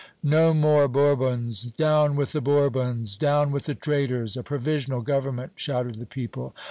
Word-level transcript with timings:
"No 0.23 0.55
more 0.55 0.87
Bourbons! 0.87 1.61
Down 1.77 2.15
with 2.15 2.31
the 2.31 2.41
Bourbons! 2.41 3.19
Down 3.19 3.51
with 3.51 3.65
the 3.65 3.75
traitors! 3.75 4.35
A 4.35 4.41
provisional 4.41 5.01
government!" 5.01 5.51
shouted 5.57 5.99
the 5.99 6.07
people. 6.07 6.55